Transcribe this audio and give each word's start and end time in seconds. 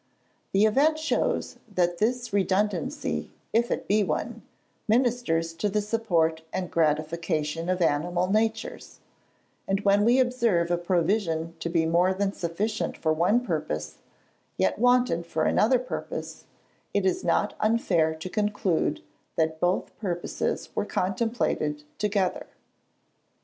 The 0.51 0.65
event 0.65 0.97
shows, 0.97 1.57
that 1.71 1.99
this 1.99 2.33
redundancy, 2.33 3.29
if 3.53 3.69
it 3.69 3.87
be 3.87 4.03
one, 4.03 4.41
ministers 4.87 5.53
to 5.53 5.69
the 5.69 5.79
support 5.79 6.41
and 6.51 6.71
gratification 6.71 7.69
of 7.69 7.83
animal 7.83 8.25
natures; 8.25 8.99
and 9.67 9.81
when 9.81 10.03
we 10.03 10.17
observe 10.19 10.71
a 10.71 10.77
provision 10.79 11.55
to 11.59 11.69
be 11.69 11.85
more 11.85 12.15
than 12.15 12.33
sufficient 12.33 12.97
for 12.97 13.13
one 13.13 13.45
purpose, 13.45 13.99
yet 14.57 14.79
wanted 14.79 15.27
for 15.27 15.43
another 15.43 15.77
purpose, 15.77 16.45
it 16.95 17.05
is 17.05 17.23
not 17.23 17.53
unfair 17.59 18.15
to 18.15 18.27
conclude 18.27 19.03
that 19.35 19.59
both 19.59 19.95
purposes 19.99 20.69
were 20.73 20.83
contemplated 20.83 21.83
together. 21.99 22.47